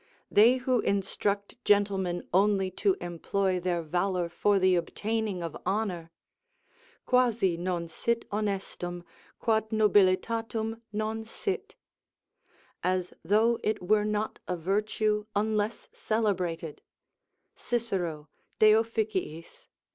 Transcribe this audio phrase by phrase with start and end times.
[0.31, 6.09] They who instruct gentlemen only to employ their valour for the obtaining of honour:
[7.05, 9.03] "Quasi non sit honestum,
[9.37, 11.75] quod nobilitatum non sit;"
[12.81, 16.81] ["As though it were not a virtue, unless celebrated"
[17.53, 18.27] Cicero
[18.57, 19.15] De Offic.
[19.15, 19.45] iii.